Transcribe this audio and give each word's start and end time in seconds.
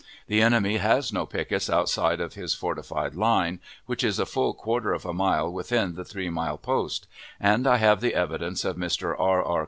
The 0.25 0.41
enemy 0.41 0.77
has 0.77 1.13
no 1.13 1.27
pickets 1.27 1.69
outside 1.69 2.19
of 2.19 2.33
his 2.33 2.55
fortified 2.55 3.13
line 3.13 3.59
(which 3.85 4.03
is 4.03 4.17
a 4.17 4.25
full 4.25 4.51
quarter 4.55 4.93
of 4.93 5.05
a 5.05 5.13
mile 5.13 5.53
within 5.53 5.93
the 5.93 6.03
three 6.03 6.31
mile 6.31 6.57
post), 6.57 7.05
and 7.39 7.67
I 7.67 7.77
have 7.77 8.01
the 8.01 8.15
evidence 8.15 8.65
of 8.65 8.77
Mr. 8.77 9.13
R. 9.19 9.43
R. 9.43 9.59